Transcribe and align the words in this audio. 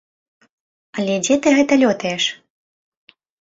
Але 0.97 1.17
дзе 1.27 1.37
ты 1.43 1.53
гэта 1.59 1.73
лётаеш? 1.83 2.23